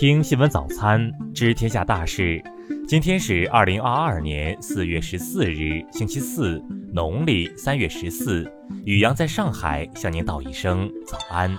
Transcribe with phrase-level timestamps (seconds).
[0.00, 2.40] 听新闻早餐，知天下大事。
[2.86, 8.48] 今天是二零二二年四月十四日，星期四，农历三月十四。
[8.84, 11.52] 雨阳在上海向您道一声早安。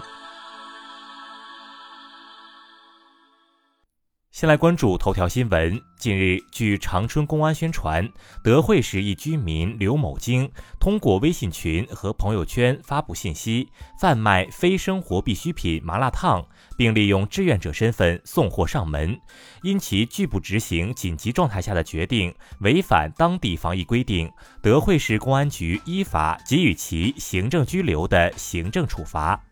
[4.39, 5.81] 先来关注头条新闻。
[5.97, 8.09] 近日，据长春公安宣传，
[8.41, 10.49] 德惠市一居民刘某京
[10.79, 13.67] 通过微信群和朋友圈发布信息，
[13.99, 19.19] 贩卖非生活必需品麻辣烫，并利用志愿者身份送货上门。
[19.61, 24.31] 因其拒不执行紧急状态下的决定，违反当地防疫规定，
[24.61, 29.43] 德惠市公安局依法给予其行政拘留的行政处罚。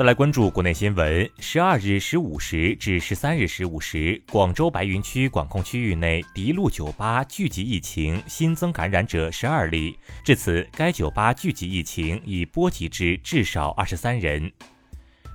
[0.00, 1.30] 再来关注国内新闻。
[1.40, 14.50] 十二日十五时至十三日十五时，广州白云区管控区域内迪路酒吧聚集疫情新增感染者十二例，至此该酒吧聚集疫情已波及至至少二十三人。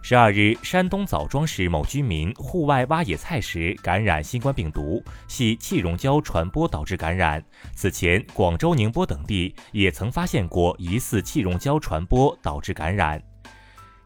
[0.02, 7.40] 十二日，山东枣庄市某居民户外挖野菜时感染新冠病毒，系气溶胶传播导致感染。
[7.76, 13.22] 此前，广州、宁波等地也曾发现过疑似气溶胶传播导致感染。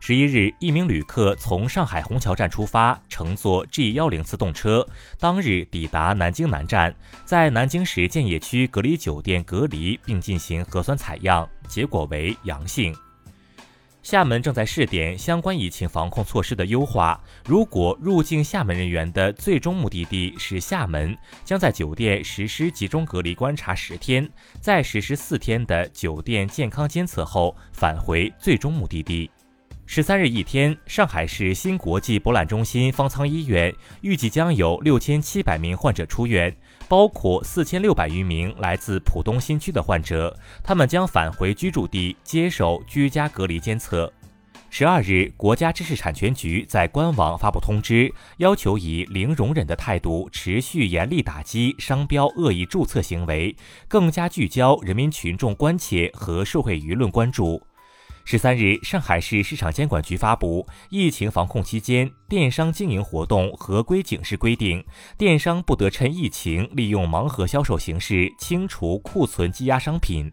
[0.02, 4.88] 十一日，一名旅客从上海虹桥站出发，乘坐 G 幺零次动车，
[5.20, 12.96] 当日抵达南京南站，在南京市建邺区隔离酒店隔离，并进行核酸采样，结果为阳性。
[14.02, 24.28] 厦门正在试点相关疫情防控措施的优化，如果入境厦门人员的最终目的地是厦门，将在酒店实施集中隔离观察十天，
[24.62, 29.30] 再实施四天的酒店健康监测后返回最终目的地。
[29.92, 36.56] 十三日一天，上海市新国际博览中心方舱医院预计将有六千七百名患者出院，
[36.88, 44.14] 包括四千六百余名来自浦东新区的患者，他们将返回居住地接受居家隔离监测。
[44.70, 53.56] 十二日，国家知识产权局在官网发布通知，要求以零容忍的态度持续严厉打击商标恶意注册行为，
[53.88, 57.60] 更加聚焦人民群众关切和社会舆论关注。
[58.32, 64.86] 十三日，上海市市场监管局发布疫情防控期间电商经营活动合规警示规定，
[65.18, 70.32] 电商不得趁疫情利用盲盒销售形式清除库存积压商品。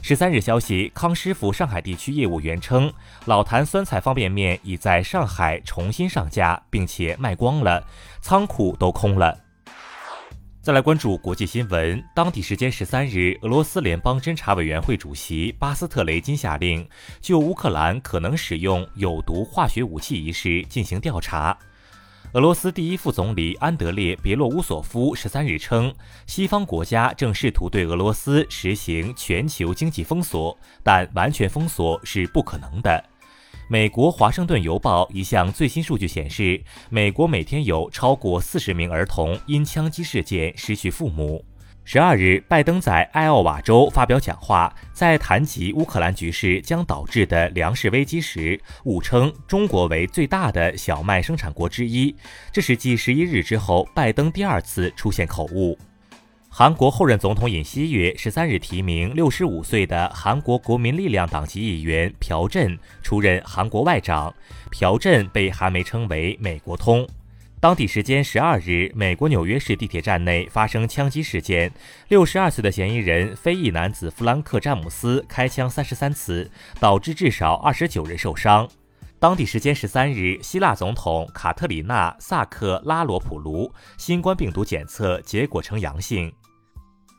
[0.00, 2.90] 十三日消息，康师傅上海地区业务员称，
[3.26, 7.86] 老坛酸菜方便面已在上海重新上架，并且卖光了，
[8.22, 9.38] 仓库都空了。
[10.68, 12.04] 再来关注国际新闻。
[12.12, 16.86] 当地时间十三日，俄罗斯联邦侦查委员会主席巴斯特雷金下令
[17.22, 21.56] 就乌克兰可能使用有毒化学武器一事进行调查。
[22.34, 25.90] 俄罗斯第一副总理安德烈·别洛乌索夫十三日称，
[26.26, 33.02] 西方国家正试图对俄罗斯实行全球经济封锁，但完全封锁是不可能的。
[33.70, 36.58] 美国《华盛顿邮报》一项最新数据显示，
[36.88, 41.44] 美国每天有超过四十名儿童因枪击事件失去父母。
[41.84, 52.16] 十二日，拜登在艾奥瓦州发表讲话，在谈及乌克兰局势将导致的粮食危机时，误称中国为最大的小麦生产国之一，
[52.50, 55.78] 这是继十一日之后拜登第二次出现口误。
[56.58, 64.34] 韩国后任总统尹锡悦十三日提名六十五岁的韩国国民力量党籍议员朴振出任韩国外长。
[64.68, 67.08] 朴振被韩媒称为“美国通”。
[67.62, 71.72] 当地时间十二日，美国纽约市地铁站内发生枪击事件，
[72.08, 78.68] 六十二岁的嫌疑人非裔男子弗兰克·詹姆斯开枪三十三次，导致至少二十九人受伤。
[79.20, 86.32] 当地时间十三日，希腊总统卡特里娜·萨克拉罗普卢新冠病毒检测结果呈阳性。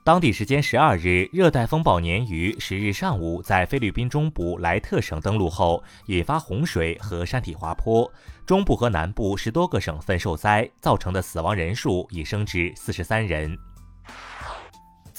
[0.10, 8.12] 当地时间十二日，热带风暴鲶鱼十日上午在菲律宾中部莱特省登陆后，引发洪水和山体滑坡，
[8.44, 13.56] 中部和南部十多个省份受灾，造成的死亡人数已升至四十三人。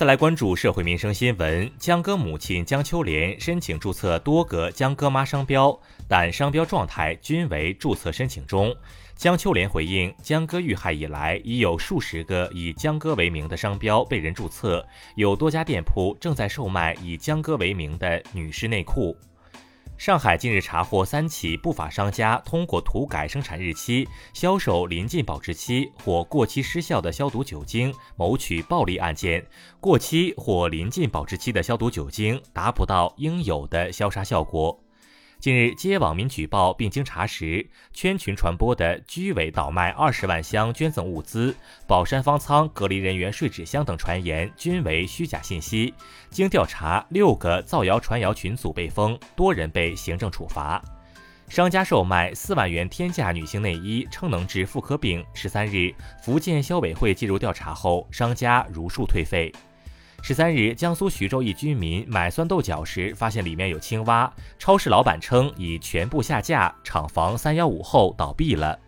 [0.01, 5.79] 再来关注社会民生新闻，江歌母亲江秋莲申请注册多个江歌妈商标，
[6.09, 8.75] 但商标状态均为注册申请中。
[9.15, 14.83] 江秋莲回应，江歌遇害以来，已有数十个以江歌为名的商标被人注册，
[15.17, 19.15] 有多家店铺正在售卖以江歌为名的女士内裤。
[20.01, 29.47] 上海近日查获三起不法商家通过涂改生产日期、销售临近保质期或过期失效的消毒酒精谋取暴利案件。
[29.79, 34.75] 过期或临近保质期的消毒酒精达不到应有的消杀效果。
[35.41, 41.57] 近日，接网民举报并经查实，圈群传播的居委倒卖二十万箱捐赠物资、
[41.87, 45.95] 宝山方舱隔离人员睡纸箱等传言均为虚假信息。
[46.29, 50.83] 经调查，六个造谣传谣群组被封，多人被行政处罚。
[51.49, 55.25] 商家售卖四万元天价女性内衣，称能治妇科病。
[55.33, 55.91] 十三日，
[56.23, 59.51] 福建消委会介入调查后，商家如数退费。
[60.23, 68.79] 十三日，江苏徐州一居民买酸豆角时发现里面有青蛙，超市老板称已全部下架，厂房三幺五后倒闭了。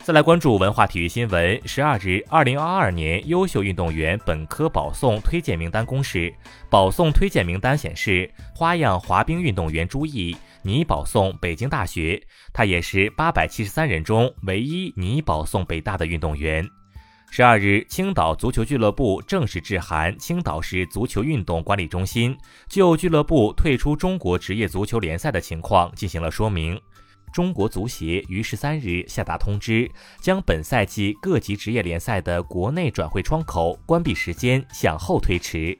[0.00, 1.58] 再来关注文化体育新闻。
[1.66, 6.34] 十二日，二零二二年优秀运动员本科保送推荐名单公示。
[6.68, 12.20] 保送推荐名单显示，花样滑冰运动员朱毅拟保送北京大学，
[12.52, 16.68] 他也是八百七十三人中唯一拟保送北大的运动员。
[17.36, 22.38] 十二日，青岛足球俱乐部正式致函青岛市足球运动管理中心，
[22.68, 26.80] 就俱乐部退出中国职业足球联赛的情况进行了说明。
[27.32, 29.90] 中国足协于十三日下达通知，
[30.20, 35.76] 将本赛季各级职业联赛的国内转会窗口关闭时间向后推迟。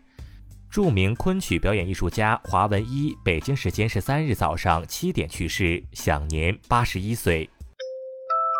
[0.68, 7.48] 著名昆曲表演艺术家华文一北京时间十三日早上七点去世，享年八十一岁。